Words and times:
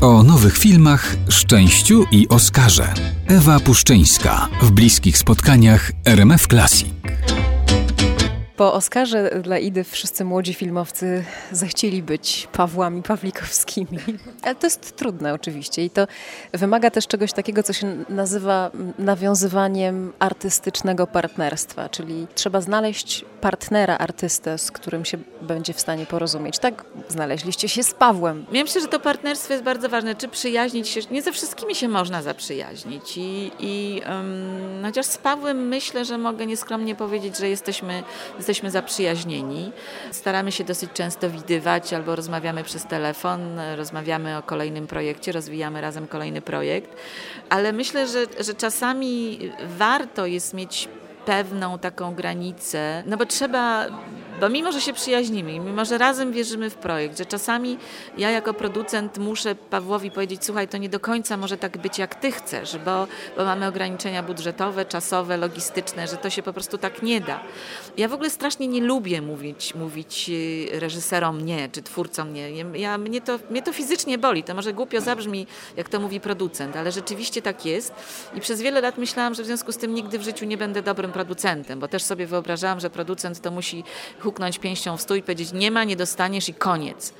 O 0.00 0.22
nowych 0.22 0.58
filmach, 0.58 1.16
szczęściu 1.28 2.04
i 2.12 2.28
Oskarze. 2.28 2.94
Ewa 3.26 3.60
Puszczyńska 3.60 4.48
w 4.62 4.70
bliskich 4.70 5.18
spotkaniach 5.18 5.92
RMF 6.04 6.46
Classic. 6.46 6.97
Po 8.58 8.72
Oscarze 8.72 9.40
dla 9.42 9.58
Idy 9.58 9.84
wszyscy 9.84 10.24
młodzi 10.24 10.54
filmowcy 10.54 11.24
zechcieli 11.52 12.02
być 12.02 12.48
Pawłami 12.52 13.02
Pawlikowskimi. 13.02 13.98
Ale 14.42 14.54
to 14.54 14.66
jest 14.66 14.96
trudne 14.96 15.34
oczywiście 15.34 15.84
i 15.84 15.90
to 15.90 16.06
wymaga 16.52 16.90
też 16.90 17.06
czegoś 17.06 17.32
takiego, 17.32 17.62
co 17.62 17.72
się 17.72 18.04
nazywa 18.08 18.70
nawiązywaniem 18.98 20.12
artystycznego 20.18 21.06
partnerstwa, 21.06 21.88
czyli 21.88 22.26
trzeba 22.34 22.60
znaleźć 22.60 23.24
partnera, 23.40 23.98
artystę, 23.98 24.58
z 24.58 24.70
którym 24.70 25.04
się 25.04 25.18
będzie 25.42 25.72
w 25.72 25.80
stanie 25.80 26.06
porozumieć. 26.06 26.58
Tak 26.58 26.84
znaleźliście 27.08 27.68
się 27.68 27.82
z 27.82 27.94
Pawłem. 27.94 28.46
Ja 28.52 28.62
myślę, 28.62 28.80
że 28.80 28.88
to 28.88 29.00
partnerstwo 29.00 29.52
jest 29.52 29.64
bardzo 29.64 29.88
ważne. 29.88 30.14
Czy 30.14 30.28
przyjaźnić 30.28 30.88
się, 30.88 31.00
nie 31.10 31.22
ze 31.22 31.32
wszystkimi 31.32 31.74
się 31.74 31.88
można 31.88 32.22
zaprzyjaźnić 32.22 33.16
i, 33.16 33.50
i 33.58 34.02
um, 34.08 34.82
chociaż 34.84 35.06
z 35.06 35.18
Pawłem 35.18 35.68
myślę, 35.68 36.04
że 36.04 36.18
mogę 36.18 36.46
nieskromnie 36.46 36.94
powiedzieć, 36.94 37.38
że 37.38 37.48
jesteśmy 37.48 38.02
jesteśmy 38.48 38.70
zaprzyjaźnieni. 38.70 39.72
Staramy 40.10 40.52
się 40.52 40.64
dosyć 40.64 40.90
często 40.92 41.30
widywać 41.30 41.92
albo 41.92 42.16
rozmawiamy 42.16 42.64
przez 42.64 42.84
telefon, 42.86 43.40
rozmawiamy 43.76 44.38
o 44.38 44.42
kolejnym 44.42 44.86
projekcie, 44.86 45.32
rozwijamy 45.32 45.80
razem 45.80 46.06
kolejny 46.06 46.42
projekt, 46.42 46.96
ale 47.48 47.72
myślę, 47.72 48.06
że, 48.06 48.26
że 48.40 48.54
czasami 48.54 49.38
warto 49.78 50.26
jest 50.26 50.54
mieć 50.54 50.88
pewną 51.26 51.78
taką 51.78 52.14
granicę, 52.14 53.02
no 53.06 53.16
bo 53.16 53.26
trzeba 53.26 53.86
bo 54.40 54.48
mimo, 54.48 54.72
że 54.72 54.80
się 54.80 54.92
przyjaźnimy, 54.92 55.58
mimo, 55.58 55.84
że 55.84 55.98
razem 55.98 56.32
wierzymy 56.32 56.70
w 56.70 56.74
projekt, 56.74 57.18
że 57.18 57.26
czasami 57.26 57.78
ja 58.18 58.30
jako 58.30 58.54
producent 58.54 59.18
muszę 59.18 59.54
Pawłowi 59.54 60.10
powiedzieć, 60.10 60.44
słuchaj, 60.44 60.68
to 60.68 60.78
nie 60.78 60.88
do 60.88 61.00
końca 61.00 61.36
może 61.36 61.56
tak 61.56 61.78
być, 61.78 61.98
jak 61.98 62.14
ty 62.14 62.32
chcesz, 62.32 62.78
bo, 62.84 63.06
bo 63.36 63.44
mamy 63.44 63.66
ograniczenia 63.66 64.22
budżetowe, 64.22 64.84
czasowe, 64.84 65.36
logistyczne, 65.36 66.06
że 66.06 66.16
to 66.16 66.30
się 66.30 66.42
po 66.42 66.52
prostu 66.52 66.78
tak 66.78 67.02
nie 67.02 67.20
da. 67.20 67.40
Ja 67.96 68.08
w 68.08 68.12
ogóle 68.12 68.30
strasznie 68.30 68.68
nie 68.68 68.80
lubię 68.80 69.22
mówić, 69.22 69.74
mówić 69.74 70.30
y, 70.30 70.80
reżyserom 70.80 71.44
nie, 71.44 71.68
czy 71.68 71.82
twórcom 71.82 72.32
nie. 72.32 72.50
Ja, 72.80 72.98
mnie, 72.98 73.20
to, 73.20 73.38
mnie 73.50 73.62
to 73.62 73.72
fizycznie 73.72 74.18
boli. 74.18 74.44
To 74.44 74.54
może 74.54 74.72
głupio 74.72 75.00
zabrzmi, 75.00 75.46
jak 75.76 75.88
to 75.88 76.00
mówi 76.00 76.20
producent, 76.20 76.76
ale 76.76 76.92
rzeczywiście 76.92 77.42
tak 77.42 77.66
jest. 77.66 77.94
I 78.34 78.40
przez 78.40 78.60
wiele 78.60 78.80
lat 78.80 78.98
myślałam, 78.98 79.34
że 79.34 79.42
w 79.42 79.46
związku 79.46 79.72
z 79.72 79.76
tym 79.76 79.94
nigdy 79.94 80.18
w 80.18 80.22
życiu 80.22 80.44
nie 80.44 80.56
będę 80.56 80.82
dobrym 80.82 81.12
producentem, 81.12 81.80
bo 81.80 81.88
też 81.88 82.02
sobie 82.02 82.26
wyobrażałam, 82.26 82.80
że 82.80 82.90
producent 82.90 83.40
to 83.40 83.50
musi 83.50 83.84
huknąć 84.28 84.58
pięścią 84.58 84.96
w 84.96 85.00
stół 85.00 85.16
i 85.16 85.22
powiedzieć 85.22 85.52
nie 85.52 85.70
ma, 85.70 85.84
nie 85.84 85.96
dostaniesz 85.96 86.48
i 86.48 86.54
koniec. 86.54 87.12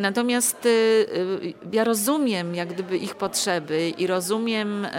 Natomiast 0.00 0.66
y, 0.66 0.68
y, 0.68 1.54
ja 1.72 1.84
rozumiem 1.84 2.54
jak 2.54 2.68
gdyby 2.68 2.98
ich 2.98 3.14
potrzeby 3.14 3.92
i 3.98 4.06
rozumiem 4.06 4.84
y, 4.84 4.90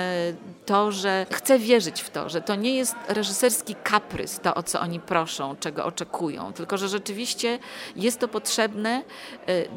to, 0.66 0.92
że 0.92 1.26
chcę 1.32 1.60
wierzyć 1.60 2.02
w 2.02 2.10
to, 2.10 2.30
że 2.30 2.42
to 2.42 2.56
nie 2.56 2.76
jest 2.76 2.96
reżyserski 3.08 3.76
kaprys, 3.76 4.40
to 4.40 4.56
o 4.56 4.64
co 4.64 4.80
oni 4.80 5.00
proszą, 5.00 5.56
czego 5.60 5.86
oczekują, 5.86 6.54
tylko 6.54 6.78
że 6.78 6.88
rzeczywiście 6.88 7.60
jest 7.96 8.20
to 8.20 8.28
potrzebne 8.28 9.04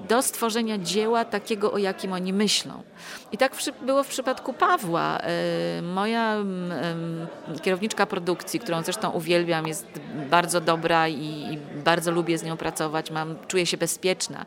do 0.09 0.23
stworzenia 0.23 0.79
dzieła 0.79 1.25
takiego, 1.25 1.73
o 1.73 1.79
jakim 1.79 2.13
oni 2.13 2.33
myślą. 2.33 2.83
I 3.33 3.39
tak 3.39 3.57
było 3.83 4.03
w 4.03 4.09
przypadku 4.09 4.53
Pawła. 4.53 5.19
Moja 5.83 6.37
kierowniczka 7.63 8.07
produkcji, 8.07 8.61
którą 8.61 8.83
zresztą 8.83 9.11
uwielbiam, 9.11 9.67
jest 9.67 9.87
bardzo 10.31 10.61
dobra 10.61 11.09
i 11.09 11.59
bardzo 11.85 12.11
lubię 12.11 12.39
z 12.39 12.43
nią 12.43 12.57
pracować, 12.57 13.11
mam, 13.11 13.37
czuję 13.49 13.67
się 13.67 13.77
bezpieczna. 13.77 14.45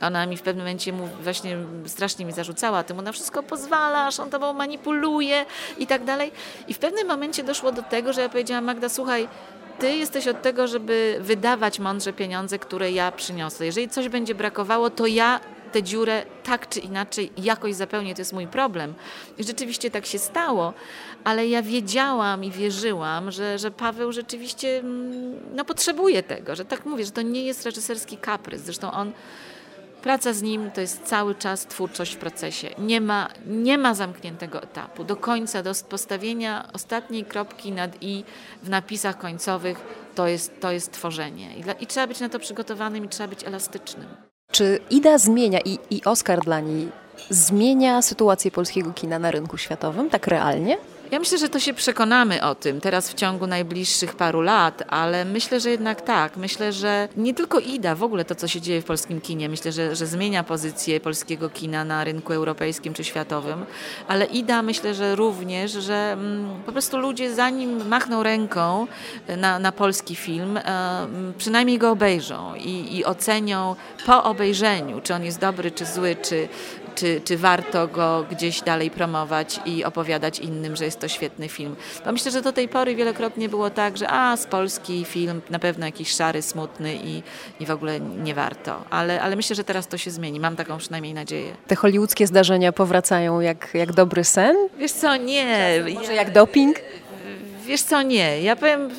Ona 0.00 0.26
mi 0.26 0.36
w 0.36 0.42
pewnym 0.42 0.66
momencie 0.66 0.92
właśnie 1.22 1.56
strasznie 1.86 2.24
mi 2.24 2.32
zarzucała, 2.32 2.82
ty 2.82 2.94
mu 2.94 3.02
na 3.02 3.12
wszystko 3.12 3.42
pozwalasz, 3.42 4.20
on 4.20 4.30
tobą 4.30 4.52
manipuluje 4.52 5.46
i 5.78 5.86
tak 5.86 6.04
dalej. 6.04 6.32
I 6.68 6.74
w 6.74 6.78
pewnym 6.78 7.08
momencie 7.08 7.44
doszło 7.44 7.72
do 7.72 7.82
tego, 7.82 8.12
że 8.12 8.20
ja 8.20 8.28
powiedziałam, 8.28 8.64
Magda, 8.64 8.88
słuchaj, 8.88 9.28
ty 9.78 9.96
jesteś 9.96 10.28
od 10.28 10.42
tego, 10.42 10.68
żeby 10.68 11.18
wydawać 11.20 11.78
mądrze 11.78 12.12
pieniądze, 12.12 12.58
które 12.58 12.92
ja 12.92 13.12
przyniosę. 13.12 13.66
Jeżeli 13.66 13.88
coś 13.88 14.08
będzie 14.08 14.34
brakowało, 14.34 14.90
to 14.90 15.06
ja 15.06 15.40
tę 15.72 15.82
dziurę 15.82 16.26
tak 16.44 16.68
czy 16.68 16.80
inaczej 16.80 17.32
jakoś 17.36 17.74
zapełnię, 17.74 18.14
to 18.14 18.20
jest 18.20 18.32
mój 18.32 18.46
problem. 18.46 18.94
I 19.38 19.44
rzeczywiście 19.44 19.90
tak 19.90 20.06
się 20.06 20.18
stało, 20.18 20.74
ale 21.24 21.48
ja 21.48 21.62
wiedziałam 21.62 22.44
i 22.44 22.50
wierzyłam, 22.50 23.30
że, 23.30 23.58
że 23.58 23.70
Paweł 23.70 24.12
rzeczywiście 24.12 24.78
mm, 24.78 25.40
no, 25.54 25.64
potrzebuje 25.64 26.22
tego, 26.22 26.56
że 26.56 26.64
tak 26.64 26.86
mówię, 26.86 27.04
że 27.04 27.10
to 27.10 27.22
nie 27.22 27.44
jest 27.44 27.64
reżyserski 27.64 28.16
kaprys. 28.16 28.62
Zresztą 28.62 28.92
on 28.92 29.12
Praca 30.02 30.32
z 30.32 30.42
nim 30.42 30.70
to 30.70 30.80
jest 30.80 31.02
cały 31.02 31.34
czas 31.34 31.66
twórczość 31.66 32.14
w 32.14 32.18
procesie. 32.18 32.68
Nie 32.78 33.00
ma, 33.00 33.28
nie 33.46 33.78
ma 33.78 33.94
zamkniętego 33.94 34.62
etapu. 34.62 35.04
Do 35.04 35.16
końca, 35.16 35.62
do 35.62 35.72
postawienia 35.88 36.68
ostatniej 36.72 37.24
kropki 37.24 37.72
nad 37.72 37.96
i 38.00 38.24
w 38.62 38.68
napisach 38.68 39.18
końcowych 39.18 39.80
to 40.14 40.28
jest, 40.28 40.60
to 40.60 40.72
jest 40.72 40.92
tworzenie. 40.92 41.56
I, 41.56 41.62
dla, 41.62 41.72
I 41.72 41.86
trzeba 41.86 42.06
być 42.06 42.20
na 42.20 42.28
to 42.28 42.38
przygotowanym 42.38 43.04
i 43.04 43.08
trzeba 43.08 43.28
być 43.28 43.44
elastycznym. 43.44 44.08
Czy 44.50 44.80
Ida 44.90 45.18
zmienia 45.18 45.60
i, 45.64 45.78
i 45.90 46.04
Oscar 46.04 46.40
dla 46.40 46.60
niej 46.60 46.88
zmienia 47.30 48.02
sytuację 48.02 48.50
polskiego 48.50 48.92
kina 48.92 49.18
na 49.18 49.30
rynku 49.30 49.58
światowym, 49.58 50.10
tak 50.10 50.26
realnie? 50.26 50.76
Ja 51.10 51.18
myślę, 51.18 51.38
że 51.38 51.48
to 51.48 51.60
się 51.60 51.74
przekonamy 51.74 52.44
o 52.44 52.54
tym 52.54 52.80
teraz 52.80 53.10
w 53.10 53.14
ciągu 53.14 53.46
najbliższych 53.46 54.16
paru 54.16 54.40
lat, 54.40 54.82
ale 54.88 55.24
myślę, 55.24 55.60
że 55.60 55.70
jednak 55.70 56.00
tak. 56.00 56.36
Myślę, 56.36 56.72
że 56.72 57.08
nie 57.16 57.34
tylko 57.34 57.58
IDA, 57.58 57.94
w 57.94 58.02
ogóle 58.02 58.24
to, 58.24 58.34
co 58.34 58.48
się 58.48 58.60
dzieje 58.60 58.82
w 58.82 58.84
polskim 58.84 59.20
kinie, 59.20 59.48
myślę, 59.48 59.72
że, 59.72 59.96
że 59.96 60.06
zmienia 60.06 60.44
pozycję 60.44 61.00
polskiego 61.00 61.50
kina 61.50 61.84
na 61.84 62.04
rynku 62.04 62.32
europejskim 62.32 62.94
czy 62.94 63.04
światowym, 63.04 63.64
ale 64.08 64.24
IDA 64.24 64.62
myślę, 64.62 64.94
że 64.94 65.16
również, 65.16 65.72
że 65.72 66.12
mm, 66.12 66.62
po 66.66 66.72
prostu 66.72 66.98
ludzie 66.98 67.34
zanim 67.34 67.88
machną 67.88 68.22
ręką 68.22 68.86
na, 69.36 69.58
na 69.58 69.72
polski 69.72 70.16
film, 70.16 70.56
e, 70.56 71.06
przynajmniej 71.38 71.78
go 71.78 71.90
obejrzą 71.90 72.54
i, 72.54 72.96
i 72.96 73.04
ocenią 73.04 73.76
po 74.06 74.24
obejrzeniu, 74.24 75.00
czy 75.00 75.14
on 75.14 75.24
jest 75.24 75.38
dobry, 75.38 75.70
czy 75.70 75.86
zły, 75.86 76.16
czy, 76.22 76.48
czy, 76.94 77.20
czy 77.24 77.36
warto 77.36 77.88
go 77.88 78.24
gdzieś 78.30 78.60
dalej 78.60 78.90
promować 78.90 79.60
i 79.66 79.84
opowiadać 79.84 80.38
innym, 80.38 80.76
że 80.76 80.84
jest 80.84 81.00
to 81.00 81.08
świetny 81.08 81.48
film. 81.48 81.76
Bo 82.04 82.12
myślę, 82.12 82.30
że 82.30 82.42
do 82.42 82.52
tej 82.52 82.68
pory 82.68 82.94
wielokrotnie 82.94 83.48
było 83.48 83.70
tak, 83.70 83.98
że 83.98 84.10
a, 84.10 84.36
z 84.36 84.46
Polski 84.46 85.04
film 85.04 85.40
na 85.50 85.58
pewno 85.58 85.86
jakiś 85.86 86.10
szary, 86.10 86.42
smutny 86.42 86.94
i, 86.94 87.22
i 87.60 87.66
w 87.66 87.70
ogóle 87.70 88.00
nie 88.00 88.34
warto. 88.34 88.84
Ale, 88.90 89.22
ale 89.22 89.36
myślę, 89.36 89.56
że 89.56 89.64
teraz 89.64 89.88
to 89.88 89.98
się 89.98 90.10
zmieni. 90.10 90.40
Mam 90.40 90.56
taką 90.56 90.78
przynajmniej 90.78 91.14
nadzieję. 91.14 91.56
Te 91.66 91.76
hollywoodzkie 91.76 92.26
zdarzenia 92.26 92.72
powracają 92.72 93.40
jak, 93.40 93.68
jak 93.74 93.92
dobry 93.92 94.24
sen? 94.24 94.56
Wiesz 94.78 94.92
co, 94.92 95.16
nie. 95.16 95.84
Może 95.94 96.14
jak 96.14 96.32
doping? 96.32 96.76
Wiesz 97.70 97.82
co, 97.82 98.02
nie. 98.02 98.42
Ja 98.42 98.56
powiem, 98.56 98.90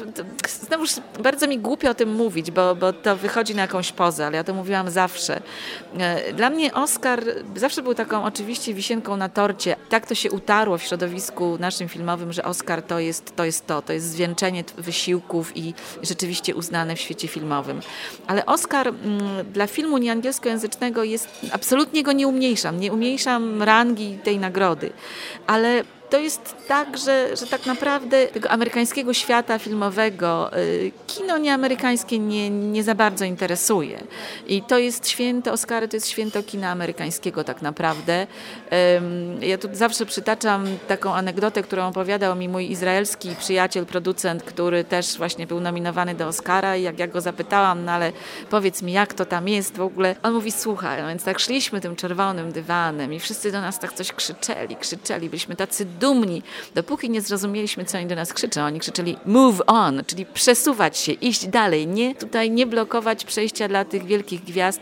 znowuż 0.48 0.90
bardzo 1.20 1.48
mi 1.48 1.60
głupio 1.60 1.90
o 1.90 1.94
tym 1.94 2.16
mówić, 2.16 2.52
bo, 2.52 2.76
bo 2.76 2.94
to 2.94 3.16
wychodzi 3.16 3.56
na 3.56 3.62
jakąś 3.62 3.92
pozę, 3.92 4.26
ale 4.26 4.38
ja 4.38 4.44
to 4.44 4.54
mówiłam 4.54 4.90
zawsze. 4.90 5.42
E, 5.98 6.34
dla 6.34 6.50
mnie 6.50 6.74
Oscar 6.74 7.24
zawsze 7.56 7.82
był 7.82 7.96
taką 7.96 8.24
oczywiście 8.24 8.74
wisienką 8.74 9.18
na 9.18 9.30
torcie. 9.30 9.76
Tak 9.90 10.06
to 10.06 10.16
się 10.16 10.32
utarło 10.32 10.78
w 10.78 10.84
środowisku 10.84 11.58
naszym 11.60 11.90
filmowym, 11.90 12.34
że 12.34 12.44
Oscar 12.44 12.82
to 12.82 13.00
jest 13.00 13.36
to, 13.36 13.46
jest 13.46 13.68
to, 13.68 13.82
to 13.82 13.94
jest 13.94 14.06
zwieńczenie 14.06 14.64
wysiłków 14.78 15.58
i 15.58 15.74
rzeczywiście 16.04 16.56
uznane 16.56 16.96
w 16.96 17.00
świecie 17.00 17.28
filmowym. 17.28 17.82
Ale 18.28 18.46
Oscar 18.46 18.88
m, 18.88 18.96
mm, 19.04 19.52
dla 19.52 19.68
filmu 19.68 19.98
nieangielskojęzycznego 19.98 21.04
jest, 21.04 21.28
absolutnie 21.52 22.04
go 22.04 22.12
nie 22.12 22.28
umniejszam, 22.28 22.80
nie 22.80 22.94
umniejszam 22.94 23.64
rangi 23.64 24.18
tej 24.24 24.40
nagrody, 24.40 24.94
ale 25.48 25.84
to 26.12 26.20
jest 26.20 26.56
tak, 26.68 26.98
że, 26.98 27.38
że 27.38 27.48
tak 27.48 27.66
naprawdę 27.66 28.28
tego 28.28 28.50
amerykańskiego 28.50 29.14
świata 29.14 29.60
filmowego 29.60 30.58
y, 30.58 30.92
kino 31.08 31.38
nieamerykańskie 31.38 32.20
nie, 32.20 32.50
nie 32.50 32.84
za 32.84 32.96
bardzo 32.96 33.26
interesuje. 33.26 34.04
I 34.48 34.62
to 34.62 34.80
jest 34.80 35.10
święto, 35.10 35.52
Oscary 35.52 35.88
to 35.88 35.98
jest 35.98 36.10
święto 36.10 36.44
kina 36.44 36.70
amerykańskiego 36.70 37.44
tak 37.44 37.62
naprawdę. 37.62 38.28
Ja 39.42 39.58
tu 39.58 39.68
zawsze 39.72 40.06
przytaczam 40.06 40.66
taką 40.88 41.14
anegdotę, 41.14 41.64
którą 41.64 41.88
opowiadał 41.88 42.36
mi 42.36 42.50
mój 42.50 42.72
izraelski 42.72 43.36
przyjaciel, 43.40 43.86
producent, 43.86 44.44
który 44.44 44.84
też 44.84 45.18
właśnie 45.18 45.48
był 45.48 45.60
nominowany 45.60 46.16
do 46.16 46.28
Oscara 46.28 46.76
i 46.76 46.84
jak 46.84 47.00
ja 47.00 47.08
go 47.08 47.22
zapytałam, 47.22 47.86
no 47.86 47.92
ale 47.92 48.12
powiedz 48.50 48.82
mi, 48.82 48.92
jak 48.92 49.14
to 49.14 49.26
tam 49.26 49.48
jest 49.48 49.78
w 49.78 49.82
ogóle, 49.82 50.16
on 50.24 50.34
mówi, 50.34 50.52
słuchaj, 50.52 51.02
no 51.02 51.08
więc 51.08 51.24
tak 51.24 51.40
szliśmy 51.40 51.82
tym 51.82 51.96
czerwonym 51.96 52.52
dywanem 52.52 53.14
i 53.14 53.20
wszyscy 53.20 53.52
do 53.52 53.62
nas 53.62 53.80
tak 53.80 53.94
coś 53.94 54.12
krzyczeli, 54.12 54.76
krzyczeli, 54.76 55.30
byliśmy 55.30 55.56
tacy 55.56 55.86
dumni, 56.02 56.44
dopóki 56.76 57.10
nie 57.10 57.22
zrozumieliśmy, 57.22 57.86
co 57.86 57.98
oni 57.98 58.08
do 58.08 58.16
nas 58.16 58.34
krzyczą. 58.34 58.62
Oni 58.62 58.80
krzyczeli 58.80 59.18
move 59.26 59.62
on, 59.68 60.02
czyli 60.08 60.26
przesuwać 60.26 60.98
się, 60.98 61.12
iść 61.12 61.48
dalej, 61.48 61.88
nie 61.88 62.16
tutaj 62.16 62.52
nie 62.52 62.66
blokować 62.68 63.26
przejścia 63.26 63.68
dla 63.68 63.86
tych 63.86 64.06
wielkich 64.06 64.44
gwiazd, 64.44 64.82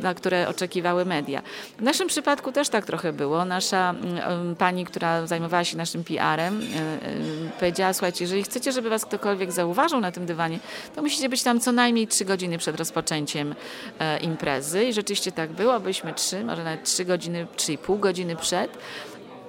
na 0.00 0.14
które 0.14 0.48
oczekiwały 0.48 1.04
media. 1.04 1.42
W 1.78 1.82
naszym 1.82 2.08
przypadku 2.08 2.52
też 2.52 2.68
tak 2.68 2.86
trochę 2.86 3.12
było. 3.12 3.44
Nasza 3.44 3.90
mm, 3.90 4.56
pani, 4.56 4.84
która 4.84 5.26
zajmowała 5.26 5.64
się 5.64 5.76
naszym 5.76 6.04
PR-em, 6.04 6.60
powiedziała, 7.60 7.92
słuchajcie, 7.92 8.24
jeżeli 8.24 8.42
chcecie, 8.42 8.72
żeby 8.72 8.90
was 8.90 9.04
ktokolwiek 9.04 9.52
zauważył 9.52 10.00
na 10.00 10.12
tym 10.12 10.26
dywanie, 10.26 10.58
to 10.94 11.02
musicie 11.02 11.28
być 11.28 11.42
tam 11.42 11.60
co 11.60 11.72
najmniej 11.72 12.06
trzy 12.06 12.24
godziny 12.24 12.58
przed 12.58 12.76
rozpoczęciem 12.76 13.54
e, 13.98 14.18
imprezy. 14.18 14.84
I 14.84 14.92
rzeczywiście 14.92 15.32
tak 15.32 15.50
było, 15.50 15.80
byliśmy 15.80 16.14
trzy, 16.14 16.44
może 16.44 16.64
nawet 16.64 16.84
trzy 16.84 17.04
godziny, 17.04 17.46
trzy 17.56 17.72
i 17.72 17.78
pół 17.78 17.98
godziny 17.98 18.36
przed. 18.36 18.78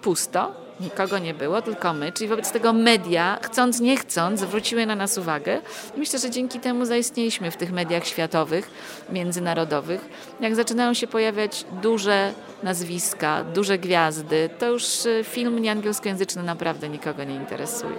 Pusto, 0.01 0.69
nikogo 0.80 1.19
nie 1.19 1.34
było, 1.34 1.62
tylko 1.62 1.94
my, 1.94 2.12
czyli 2.12 2.28
wobec 2.28 2.51
tego 2.51 2.74
media, 2.74 3.40
chcąc 3.42 3.80
nie 3.80 3.98
chcąc, 3.98 4.40
zwróciły 4.40 4.86
na 4.86 4.96
nas 4.96 5.18
uwagę. 5.18 5.62
myślę, 5.98 6.19
że 6.19 6.30
dzięki 6.30 6.60
temu 6.60 6.86
zaistnieliśmy 6.86 7.51
w 7.51 7.57
tych 7.57 7.72
mediach 7.72 8.07
światowych, 8.07 8.72
międzynarodowych. 9.12 10.10
Jak 10.40 10.56
zaczynają 10.56 10.94
się 10.94 11.07
pojawiać 11.07 11.66
duże 11.81 12.34
nazwiska, 12.63 13.44
duże 13.44 13.78
gwiazdy, 13.78 14.50
to 14.60 14.66
już 14.66 15.06
e, 15.06 15.24
film 15.24 15.60
nieangielskojęzyczny 15.60 16.44
naprawdę 16.44 16.90
nikogo 16.90 17.24
nie 17.24 17.36
interesuje. 17.36 17.96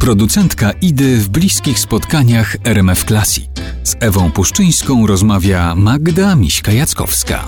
Producentka 0.00 0.70
Idy 0.82 1.16
w 1.16 1.28
bliskich 1.28 1.78
spotkaniach 1.78 2.56
RMF 2.64 3.04
Classic. 3.04 3.50
Z 3.84 3.96
Ewą 4.00 4.30
Puszczyńską 4.30 5.06
rozmawia 5.06 5.74
Magda 5.74 6.34
Miśka-Jackowska. 6.34 7.38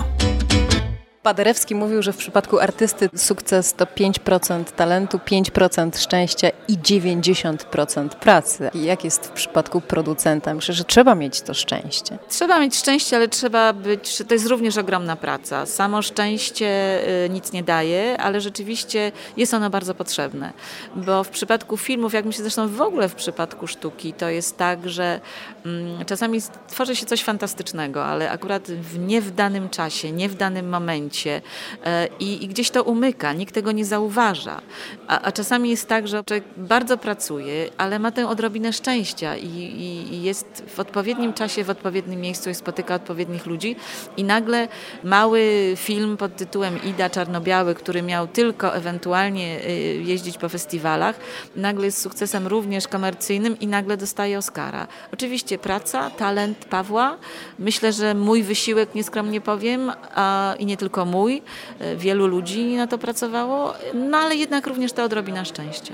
Paderewski 1.23 1.75
mówił, 1.75 2.03
że 2.03 2.13
w 2.13 2.17
przypadku 2.17 2.59
artysty 2.59 3.09
sukces 3.15 3.73
to 3.73 3.85
5% 3.85 4.63
talentu, 4.63 5.17
5% 5.17 5.97
szczęścia 5.97 6.49
i 6.67 6.77
90% 6.77 8.09
pracy. 8.09 8.69
I 8.73 8.83
jak 8.83 9.03
jest 9.03 9.25
w 9.25 9.29
przypadku 9.29 9.81
producenta? 9.81 10.53
Myślę, 10.53 10.73
że 10.73 10.83
trzeba 10.83 11.15
mieć 11.15 11.41
to 11.41 11.53
szczęście. 11.53 12.17
Trzeba 12.29 12.59
mieć 12.59 12.75
szczęście, 12.75 13.15
ale 13.15 13.27
trzeba 13.27 13.73
być, 13.73 14.23
to 14.27 14.33
jest 14.33 14.47
również 14.47 14.77
ogromna 14.77 15.15
praca. 15.15 15.65
Samo 15.65 16.01
szczęście 16.01 16.99
y, 17.25 17.29
nic 17.29 17.51
nie 17.51 17.63
daje, 17.63 18.17
ale 18.17 18.41
rzeczywiście 18.41 19.11
jest 19.37 19.53
ono 19.53 19.69
bardzo 19.69 19.95
potrzebne. 19.95 20.53
Bo 20.95 21.23
w 21.23 21.29
przypadku 21.29 21.77
filmów, 21.77 22.13
jak 22.13 22.25
myślę 22.25 22.43
zresztą 22.43 22.67
w 22.67 22.81
ogóle 22.81 23.09
w 23.09 23.15
przypadku 23.15 23.67
sztuki, 23.67 24.13
to 24.13 24.29
jest 24.29 24.57
tak, 24.57 24.89
że 24.89 25.19
mm, 25.65 26.05
czasami 26.05 26.39
tworzy 26.67 26.95
się 26.95 27.05
coś 27.05 27.23
fantastycznego, 27.23 28.05
ale 28.05 28.31
akurat 28.31 28.71
w, 28.71 28.99
nie 28.99 29.21
w 29.21 29.31
danym 29.31 29.69
czasie, 29.69 30.11
nie 30.11 30.29
w 30.29 30.35
danym 30.35 30.69
momencie, 30.69 31.12
momencie 31.13 31.41
e, 31.85 32.07
i, 32.19 32.43
i 32.43 32.47
gdzieś 32.47 32.69
to 32.69 32.83
umyka, 32.83 33.33
nikt 33.33 33.53
tego 33.53 33.71
nie 33.71 33.85
zauważa. 33.85 34.61
A, 35.07 35.21
a, 35.21 35.31
czasami 35.31 35.69
jest 35.69 35.87
tak, 35.87 36.07
że 36.07 36.23
człowiek 36.23 36.43
bardzo 36.57 36.97
pracuje, 36.97 37.69
ale 37.77 37.99
ma 37.99 38.11
tę 38.11 38.27
odrobinę 38.27 38.73
szczęścia 38.73 39.37
i, 39.37 39.47
i, 39.47 40.13
i 40.13 40.23
jest 40.23 40.63
w 40.67 40.79
odpowiednim 40.79 41.33
czasie, 41.33 41.63
w 41.63 41.69
odpowiednim 41.69 42.21
miejscu 42.21 42.49
i 42.49 42.55
spotyka 42.55 42.95
odpowiednich 42.95 43.45
ludzi 43.45 43.75
i 44.17 44.23
nagle 44.23 44.67
mały 45.03 45.73
film 45.75 46.17
pod 46.17 46.35
tytułem 46.35 46.83
Ida 46.83 47.09
Czarnobiały, 47.09 47.75
który 47.75 48.01
miał 48.01 48.27
tylko 48.27 48.75
ewentualnie 48.75 49.59
y, 49.65 50.03
jeździć 50.03 50.37
po 50.37 50.49
festiwalach, 50.49 51.15
nagle 51.55 51.85
jest 51.85 52.01
sukcesem 52.01 52.47
również 52.47 52.87
komercyjnym 52.87 53.59
i 53.59 53.67
nagle 53.67 53.97
dostaje 53.97 54.37
Oscara. 54.37 54.87
Oczywiście 55.13 55.57
praca, 55.57 56.09
talent 56.09 56.65
Pawła, 56.65 57.17
myślę, 57.59 57.93
że 57.93 58.13
mój 58.13 58.43
wysiłek, 58.43 58.95
nieskromnie 58.95 59.41
powiem, 59.41 59.91
a, 60.15 60.55
i 60.59 60.65
nie 60.65 60.77
tylko 60.77 61.02
mój, 61.05 61.41
e, 61.79 61.95
wielu 61.95 62.27
ludzi 62.27 62.75
na 62.75 62.87
to 62.87 62.97
pracowało, 62.97 63.73
no 63.93 64.17
ale 64.17 64.35
jednak 64.35 64.67
również 64.67 64.93
ta 64.93 65.03
odrobina 65.03 65.45
szczęścia. 65.45 65.93